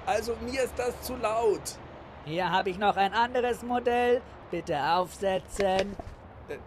[0.07, 1.77] Also mir ist das zu laut.
[2.25, 4.21] Hier habe ich noch ein anderes Modell.
[4.49, 5.95] Bitte aufsetzen.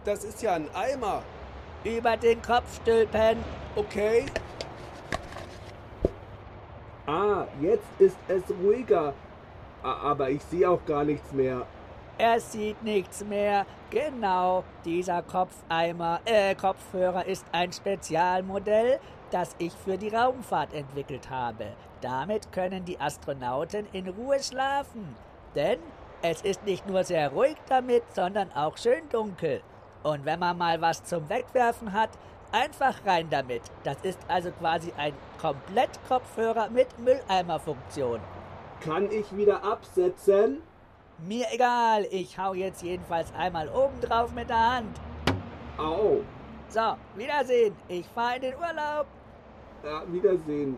[0.05, 1.21] Das ist ja ein Eimer.
[1.83, 3.43] Über den Kopf stülpen.
[3.75, 4.25] Okay.
[7.07, 9.13] Ah, jetzt ist es ruhiger.
[9.85, 11.65] Aber ich sehe auch gar nichts mehr.
[12.17, 13.65] Er sieht nichts mehr.
[13.91, 18.99] Genau, dieser Kopfeimer, äh, Kopfhörer ist ein Spezialmodell,
[19.31, 21.67] das ich für die Raumfahrt entwickelt habe.
[22.01, 25.15] Damit können die Astronauten in Ruhe schlafen.
[25.55, 25.79] Denn
[26.21, 29.61] es ist nicht nur sehr ruhig damit, sondern auch schön dunkel.
[30.03, 32.09] Und wenn man mal was zum Wegwerfen hat,
[32.51, 33.61] einfach rein damit.
[33.83, 38.21] Das ist also quasi ein Komplettkopfhörer mit Mülleimerfunktion.
[38.81, 40.61] Kann ich wieder absetzen?
[41.27, 44.99] Mir egal, ich hau jetzt jedenfalls einmal oben drauf mit der Hand.
[45.77, 46.17] Au.
[46.69, 47.75] So, Wiedersehen.
[47.87, 49.07] Ich fahre in den Urlaub.
[49.83, 50.77] Ja, Wiedersehen.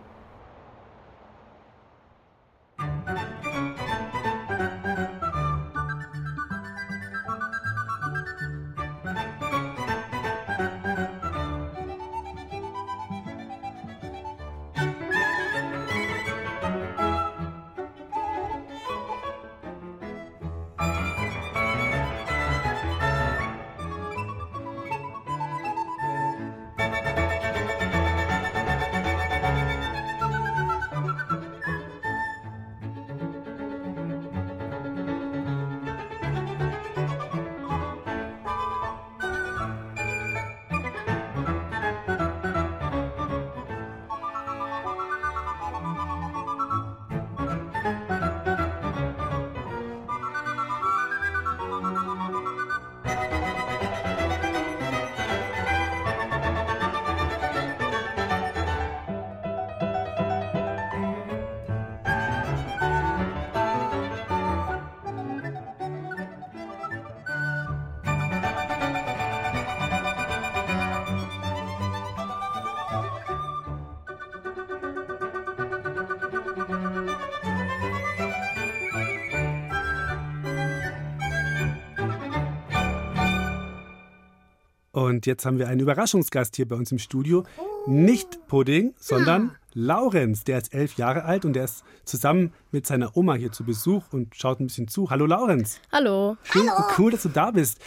[84.98, 87.44] Und jetzt haben wir einen Überraschungsgast hier bei uns im Studio.
[87.86, 90.44] Nicht Pudding, sondern Laurenz.
[90.44, 94.06] Der ist elf Jahre alt und der ist zusammen mit seiner Oma hier zu Besuch
[94.12, 95.12] und schaut ein bisschen zu.
[95.12, 95.80] Hallo Laurenz.
[95.92, 96.36] Hallo.
[96.42, 97.78] Schön, Cool, dass du da bist.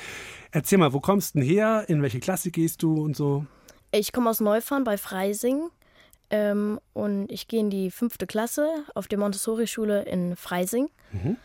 [0.52, 1.84] Erzähl mal, wo kommst du denn her?
[1.88, 3.44] In welche Klasse gehst du und so?
[3.90, 5.68] Ich komme aus Neufahren bei Freising
[6.30, 10.88] ähm, und ich gehe in die fünfte Klasse auf der Montessori-Schule in Freising.
[11.10, 11.36] Mhm.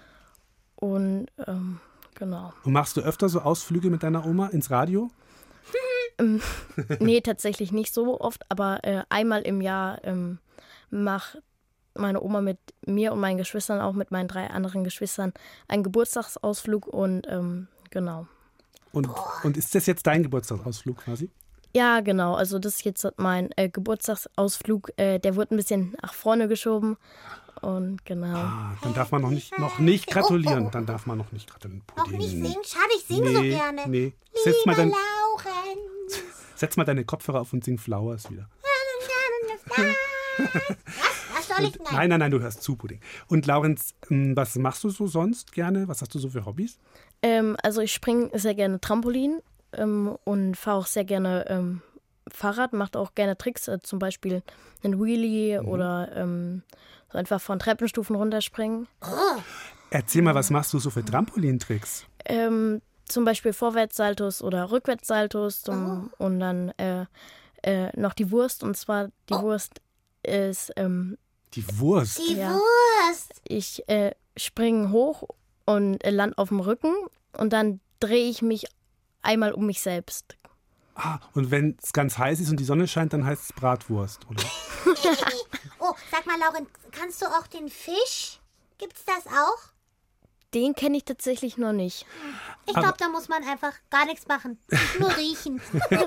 [0.75, 1.79] Und ähm,
[2.13, 2.53] genau.
[2.63, 5.09] Und machst du öfter so Ausflüge mit deiner Oma ins Radio?
[6.17, 6.41] Ähm,
[6.99, 10.39] nee, tatsächlich nicht so oft, aber äh, einmal im Jahr ähm,
[10.89, 11.41] macht
[11.97, 15.33] meine Oma mit mir und meinen Geschwistern, auch mit meinen drei anderen Geschwistern,
[15.67, 18.27] einen Geburtstagsausflug und ähm, genau.
[18.91, 19.09] Und,
[19.43, 21.29] und ist das jetzt dein Geburtstagsausflug quasi?
[21.75, 22.35] Ja, genau.
[22.35, 24.91] Also das ist jetzt mein äh, Geburtstagsausflug.
[24.95, 26.95] Äh, der wurde ein bisschen nach vorne geschoben.
[27.61, 28.37] Und genau.
[28.37, 30.71] Ah, dann darf man noch nicht, noch nicht gratulieren.
[30.71, 31.83] Dann darf man noch nicht gratulieren.
[31.97, 32.63] Auch nicht singen?
[32.63, 33.81] Schade, ich singe so Nee, gerne.
[33.87, 34.13] nee.
[34.43, 34.93] Setz mal, dein.
[36.55, 38.49] Setz mal deine Kopfhörer auf und sing Flowers wieder.
[41.33, 41.81] Was soll ich denn?
[41.91, 42.99] Nein, nein, nein, du hörst zu, Pudding.
[43.27, 45.87] Und Laurenz, ähm, was machst du so sonst gerne?
[45.87, 46.77] Was hast du so für Hobbys?
[47.21, 49.39] Ähm, also ich springe sehr gerne Trampolin
[49.73, 51.81] ähm, und fahre auch sehr gerne ähm,
[52.27, 54.43] Fahrrad, macht auch gerne Tricks, äh, zum Beispiel
[54.83, 55.67] einen Wheelie Mhm.
[55.67, 56.63] oder ähm,
[57.11, 58.87] so einfach von Treppenstufen runterspringen.
[59.91, 62.05] Erzähl mal, was machst du so für Trampolintricks?
[62.25, 67.05] Ähm, zum Beispiel Vorwärtssaltos oder Rückwärtssaltos zum, und dann äh,
[67.63, 68.63] äh, noch die Wurst.
[68.63, 69.81] Und zwar die Wurst
[70.23, 70.71] ist.
[70.75, 71.17] Ähm,
[71.53, 72.19] Die Wurst.
[72.19, 72.53] Die Ja.
[72.53, 73.33] Wurst.
[73.47, 75.23] ich äh, springe hoch
[75.65, 76.93] und äh, land auf dem Rücken
[77.37, 78.65] und dann drehe ich mich
[79.21, 80.35] einmal um mich selbst.
[80.95, 84.25] Ah, und wenn es ganz heiß ist und die Sonne scheint, dann heißt es Bratwurst,
[84.29, 84.43] oder?
[85.79, 88.39] oh, sag mal, Laurenz, kannst du auch den Fisch?
[88.77, 89.74] Gibt's das auch?
[90.55, 92.05] Den kenne ich tatsächlich noch nicht.
[92.65, 94.57] Ich glaube, da muss man einfach gar nichts machen.
[94.99, 95.61] Nur riechen.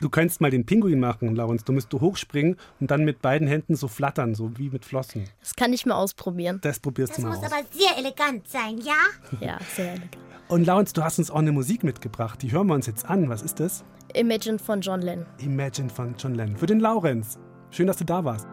[0.00, 1.64] Du könntest mal den Pinguin machen, Laurenz.
[1.64, 5.28] Du müsst du hochspringen und dann mit beiden Händen so flattern, so wie mit Flossen.
[5.40, 6.58] Das kann ich mal ausprobieren.
[6.62, 7.52] Das probierst Das du mal muss aus.
[7.52, 8.94] aber sehr elegant sein, ja?
[9.40, 10.18] Ja, sehr elegant.
[10.48, 12.42] Und Laurenz, du hast uns auch eine Musik mitgebracht.
[12.42, 13.28] Die hören wir uns jetzt an.
[13.28, 13.84] Was ist das?
[14.14, 15.26] Imagine von John Lennon.
[15.38, 16.56] Imagine von John Lennon.
[16.56, 17.38] Für den Laurenz.
[17.70, 18.46] Schön, dass du da warst.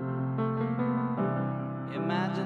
[1.94, 2.41] Imagine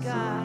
[0.00, 0.43] sky.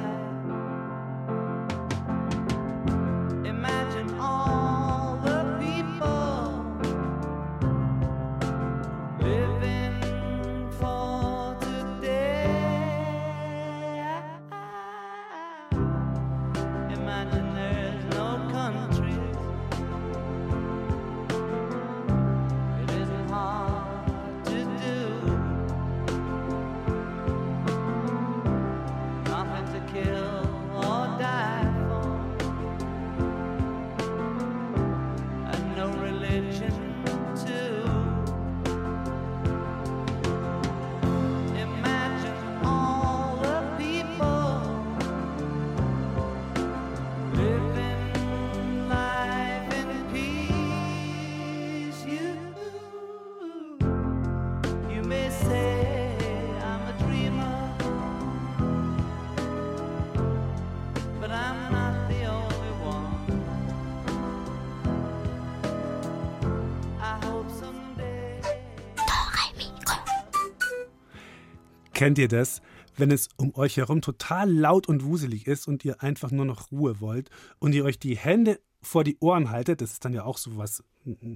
[72.00, 72.62] Kennt ihr das?
[72.96, 76.72] Wenn es um euch herum total laut und wuselig ist und ihr einfach nur noch
[76.72, 77.30] Ruhe wollt
[77.60, 80.82] und ihr euch die Hände vor die Ohren haltet, das ist dann ja auch sowas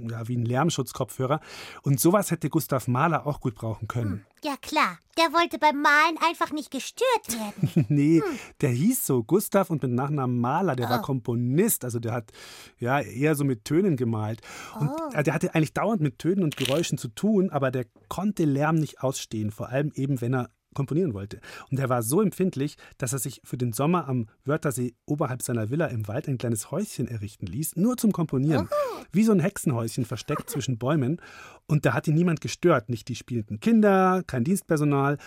[0.10, 1.40] ja, wie ein Lärmschutzkopfhörer.
[1.84, 4.26] Und sowas hätte Gustav Mahler auch gut brauchen können.
[4.44, 7.86] Ja klar, der wollte beim Malen einfach nicht gestört werden.
[7.90, 8.22] nee,
[8.62, 11.04] der hieß so Gustav und mit Nachnamen Mahler, der war Oh.
[11.04, 12.32] Komponist, also der hat
[12.80, 14.42] ja eher so mit Tönen gemalt.
[14.80, 15.10] Und Oh.
[15.14, 18.76] äh, der hatte eigentlich dauernd mit Tönen und Geräuschen zu tun, aber der konnte Lärm
[18.76, 21.40] nicht ausstehen, vor allem eben, wenn er komponieren wollte.
[21.72, 25.70] Und er war so empfindlich, dass er sich für den Sommer am Wörthersee oberhalb seiner
[25.70, 28.70] Villa im Wald ein kleines Häuschen errichten ließ, nur zum Komponieren.
[29.12, 31.22] Wie so ein Hexenhäuschen versteckt zwischen Bäumen.
[31.68, 35.18] Und da hat ihn niemand gestört, nicht die spielenden Kinder, kein Dienstpersonal.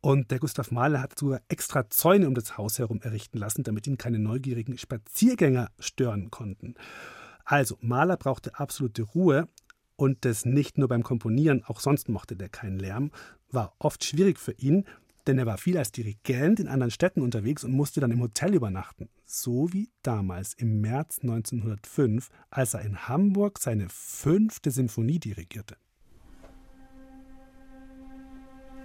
[0.00, 3.86] Und der Gustav Mahler hat sogar extra Zäune um das Haus herum errichten lassen, damit
[3.86, 6.74] ihn keine neugierigen Spaziergänger stören konnten.
[7.44, 9.48] Also, Mahler brauchte absolute Ruhe
[10.00, 13.10] und das nicht nur beim Komponieren, auch sonst mochte der keinen Lärm,
[13.50, 14.86] war oft schwierig für ihn,
[15.26, 18.54] denn er war viel als Dirigent in anderen Städten unterwegs und musste dann im Hotel
[18.54, 19.10] übernachten.
[19.26, 25.76] So wie damals im März 1905, als er in Hamburg seine fünfte Sinfonie dirigierte.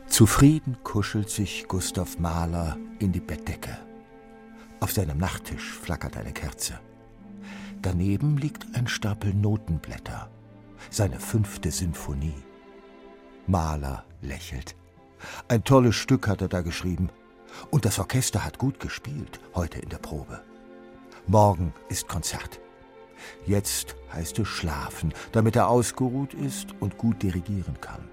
[0.08, 3.78] Zufrieden kuschelt sich Gustav Mahler in die Bettdecke.
[4.82, 6.78] Auf seinem Nachttisch flackert eine Kerze.
[7.82, 10.30] Daneben liegt ein Stapel Notenblätter.
[10.90, 12.44] Seine fünfte Sinfonie.
[13.48, 14.76] Mahler lächelt.
[15.48, 17.10] Ein tolles Stück hat er da geschrieben.
[17.72, 20.42] Und das Orchester hat gut gespielt, heute in der Probe.
[21.28, 22.60] Morgen ist Konzert.
[23.46, 28.10] Jetzt heißt es schlafen, damit er ausgeruht ist und gut dirigieren kann.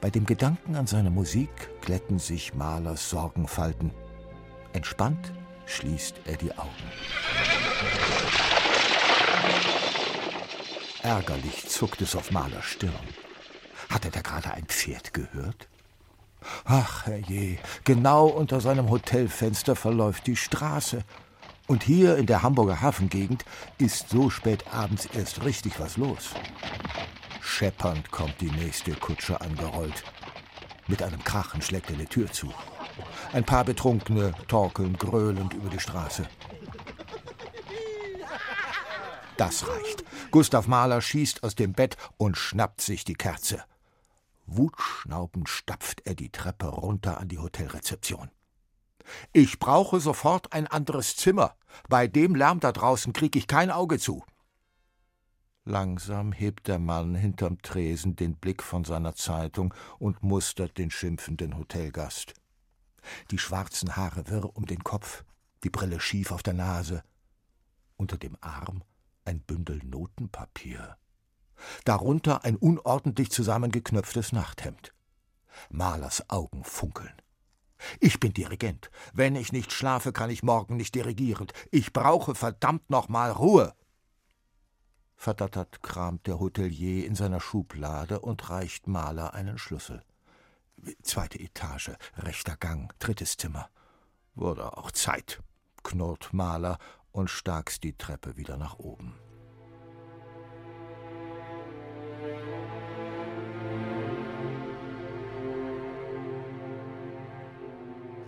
[0.00, 1.50] Bei dem Gedanken an seine Musik
[1.82, 3.92] glätten sich Mahlers Sorgenfalten.
[4.72, 5.32] Entspannt
[5.66, 6.70] schließt er die Augen.
[11.02, 12.92] Ärgerlich zuckt es auf Mahlers Stirn.
[13.88, 15.68] Hat er da gerade ein Pferd gehört?
[16.64, 21.02] Ach, herrje, genau unter seinem Hotelfenster verläuft die Straße.
[21.66, 23.44] Und hier in der Hamburger Hafengegend
[23.78, 26.30] ist so spät abends erst richtig was los.
[27.40, 30.04] Scheppernd kommt die nächste Kutsche angerollt.
[30.86, 32.52] Mit einem Krachen schlägt er die Tür zu.
[33.32, 36.26] Ein paar Betrunkene torkeln gröhlend über die Straße.
[39.40, 40.04] Das reicht.
[40.32, 43.64] Gustav Mahler schießt aus dem Bett und schnappt sich die Kerze.
[44.44, 48.30] Wutschnaubend stapft er die Treppe runter an die Hotelrezeption.
[49.32, 51.56] Ich brauche sofort ein anderes Zimmer.
[51.88, 54.22] Bei dem Lärm da draußen krieg ich kein Auge zu.
[55.64, 61.56] Langsam hebt der Mann hinterm Tresen den Blick von seiner Zeitung und mustert den schimpfenden
[61.56, 62.34] Hotelgast.
[63.30, 65.24] Die schwarzen Haare wirr um den Kopf,
[65.64, 67.02] die Brille schief auf der Nase.
[67.96, 68.82] Unter dem Arm
[69.30, 70.96] ein Bündel Notenpapier.
[71.84, 74.92] Darunter ein unordentlich zusammengeknöpftes Nachthemd.
[75.70, 77.14] Malers Augen funkeln.
[78.00, 78.90] Ich bin Dirigent.
[79.12, 81.46] Wenn ich nicht schlafe, kann ich morgen nicht dirigieren.
[81.70, 83.72] Ich brauche verdammt nochmal Ruhe.
[85.14, 90.02] Verdattert kramt der Hotelier in seiner Schublade und reicht Maler einen Schlüssel.
[91.02, 93.70] Zweite Etage, rechter Gang, drittes Zimmer.
[94.34, 95.40] Wurde auch Zeit,
[95.84, 96.78] knurrt Maler
[97.12, 99.14] und starkst die Treppe wieder nach oben.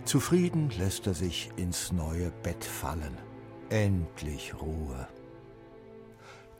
[0.05, 3.17] Zufrieden lässt er sich ins neue Bett fallen.
[3.69, 5.07] Endlich Ruhe.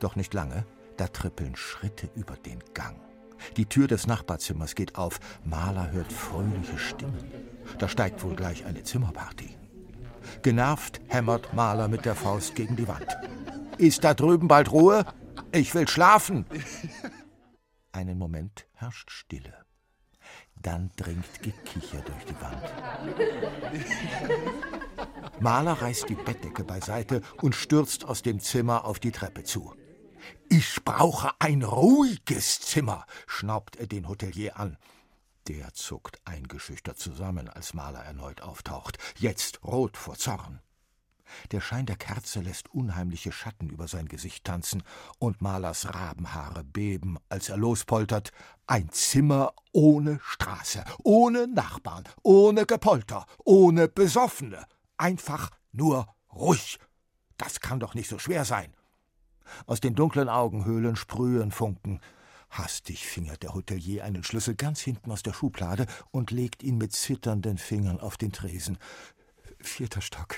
[0.00, 0.66] Doch nicht lange,
[0.96, 2.96] da trippeln Schritte über den Gang.
[3.56, 5.20] Die Tür des Nachbarzimmers geht auf.
[5.44, 7.32] Maler hört fröhliche Stimmen.
[7.78, 9.56] Da steigt wohl gleich eine Zimmerparty.
[10.42, 13.06] Genervt hämmert Maler mit der Faust gegen die Wand.
[13.78, 15.04] Ist da drüben bald Ruhe?
[15.52, 16.46] Ich will schlafen.
[17.92, 19.54] Einen Moment herrscht Stille.
[20.56, 22.72] Dann dringt Gekicher durch die Wand.
[25.40, 29.74] Maler reißt die Bettdecke beiseite und stürzt aus dem Zimmer auf die Treppe zu.
[30.48, 34.78] Ich brauche ein ruhiges Zimmer, schnaubt er den Hotelier an.
[35.48, 40.60] Der zuckt eingeschüchtert zusammen, als Maler erneut auftaucht, jetzt rot vor Zorn.
[41.52, 44.82] Der Schein der Kerze lässt unheimliche Schatten über sein Gesicht tanzen,
[45.18, 48.30] und Malers Rabenhaare beben, als er lospoltert.
[48.66, 54.64] Ein Zimmer ohne Straße, ohne Nachbarn, ohne Gepolter, ohne Besoffene.
[54.96, 56.78] Einfach nur ruhig.
[57.36, 58.72] Das kann doch nicht so schwer sein.
[59.66, 62.00] Aus den dunklen Augenhöhlen sprühen Funken.
[62.54, 66.92] Hastig fingert der Hotelier einen Schlüssel ganz hinten aus der Schublade und legt ihn mit
[66.92, 68.78] zitternden Fingern auf den Tresen.
[69.58, 70.36] Vierter Stock,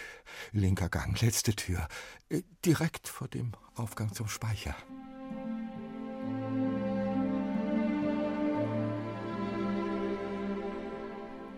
[0.52, 1.86] linker Gang, letzte Tür,
[2.30, 4.74] äh, direkt vor dem Aufgang zum Speicher.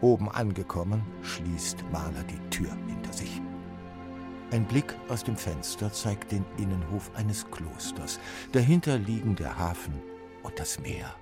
[0.00, 3.40] Oben angekommen, schließt Maler die Tür hinter sich.
[4.50, 8.18] Ein Blick aus dem Fenster zeigt den Innenhof eines Klosters.
[8.50, 10.02] Dahinter liegen der Hafen
[10.43, 11.14] und das Meer.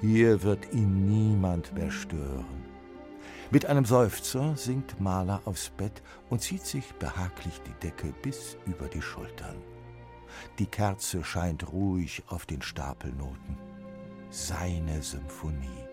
[0.00, 2.64] Hier wird ihn niemand mehr stören.
[3.50, 8.88] Mit einem Seufzer sinkt Maler aufs Bett und zieht sich behaglich die Decke bis über
[8.88, 9.62] die Schultern.
[10.58, 13.56] Die Kerze scheint ruhig auf den Stapelnoten.
[14.30, 15.88] Seine Symphonie.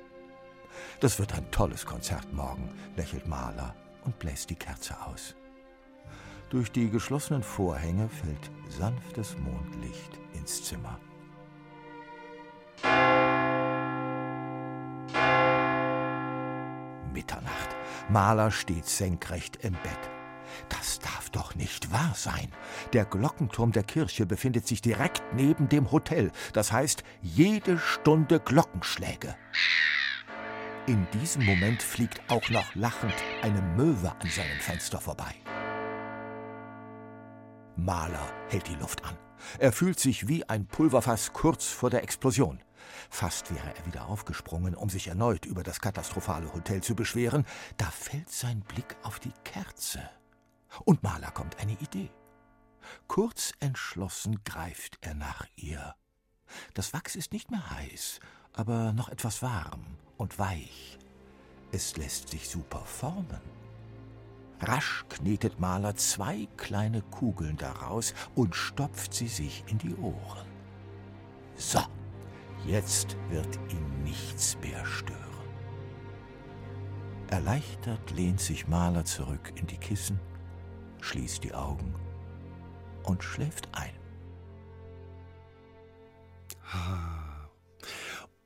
[0.99, 3.75] Das wird ein tolles Konzert morgen, lächelt Maler
[4.05, 5.35] und bläst die Kerze aus.
[6.49, 10.99] Durch die geschlossenen Vorhänge fällt sanftes Mondlicht ins Zimmer.
[17.13, 17.75] Mitternacht.
[18.09, 20.09] Maler steht senkrecht im Bett.
[20.69, 22.51] Das darf doch nicht wahr sein.
[22.93, 26.31] Der Glockenturm der Kirche befindet sich direkt neben dem Hotel.
[26.53, 29.35] Das heißt, jede Stunde Glockenschläge.
[30.87, 35.35] In diesem Moment fliegt auch noch lachend eine Möwe an seinem Fenster vorbei.
[37.75, 39.17] Maler hält die Luft an.
[39.59, 42.59] Er fühlt sich wie ein Pulverfass kurz vor der Explosion.
[43.09, 47.45] Fast wäre er wieder aufgesprungen, um sich erneut über das katastrophale Hotel zu beschweren,
[47.77, 50.01] da fällt sein Blick auf die Kerze.
[50.85, 52.09] Und Maler kommt eine Idee.
[53.07, 55.95] Kurz entschlossen greift er nach ihr.
[56.73, 58.19] Das Wachs ist nicht mehr heiß,
[58.53, 59.85] aber noch etwas warm
[60.17, 60.97] und weich.
[61.71, 63.41] Es lässt sich super formen.
[64.61, 70.47] Rasch knetet Maler zwei kleine Kugeln daraus und stopft sie sich in die Ohren.
[71.55, 71.81] So,
[72.65, 75.19] jetzt wird ihn nichts mehr stören.
[77.29, 80.19] Erleichtert lehnt sich Maler zurück in die Kissen,
[80.99, 81.95] schließt die Augen
[83.03, 83.93] und schläft ein.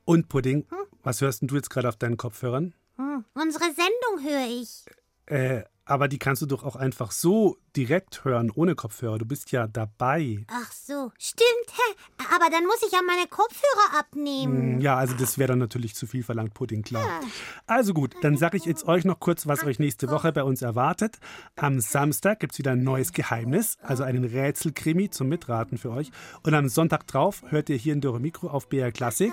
[0.04, 0.66] Und Pudding,
[1.02, 2.74] was hörst denn du jetzt gerade auf deinen Kopfhörern?
[2.96, 4.84] Hm, unsere Sendung höre ich.
[5.26, 9.18] Äh, aber die kannst du doch auch einfach so direkt hören, ohne Kopfhörer.
[9.18, 10.44] Du bist ja dabei.
[10.48, 11.46] Ach so, stimmt.
[11.72, 11.94] hä?
[12.34, 14.74] Aber dann muss ich ja meine Kopfhörer abnehmen.
[14.74, 17.20] Hm, Ja, also das wäre dann natürlich zu viel verlangt, Pudding, klar.
[17.66, 20.60] Also gut, dann sage ich jetzt euch noch kurz, was euch nächste Woche bei uns
[20.62, 21.18] erwartet.
[21.56, 26.10] Am Samstag gibt es wieder ein neues Geheimnis, also einen Rätselkrimi zum Mitraten für euch.
[26.42, 29.32] Und am Sonntag drauf hört ihr hier in Dore Mikro auf BR Klassik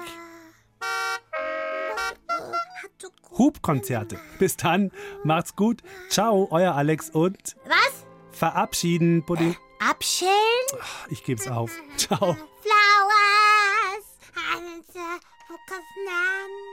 [3.38, 4.20] Hubkonzerte.
[4.40, 4.92] Bis dann,
[5.24, 5.82] macht's gut.
[6.10, 8.06] Ciao, euer Alex und Was?
[8.32, 9.56] verabschieden, Pudding.
[9.80, 10.34] Abschellen?
[11.10, 11.72] Ich geb's auf.
[11.98, 12.38] Ciao.
[12.62, 14.06] Flowers.
[14.56, 16.73] And the